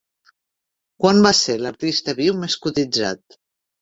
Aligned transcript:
Quan 1.03 1.21
va 1.27 1.33
ser 1.41 1.57
l'artista 1.65 2.17
viu 2.23 2.39
més 2.45 2.57
cotitzat? 2.65 3.41